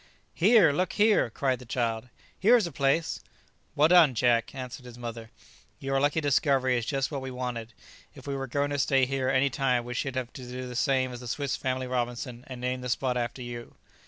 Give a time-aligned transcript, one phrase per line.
[0.33, 2.09] "Here, look here!" cried the child;
[2.39, 3.19] "here's a place!"
[3.75, 5.29] "Well done, Jack!" answered his mother;
[5.79, 7.75] "your lucky discovery is just what we wanted.
[8.15, 10.75] If we were going to stay here any time we should have to do the
[10.75, 13.75] same as the Swiss Family Robinson, and name the spot after you!"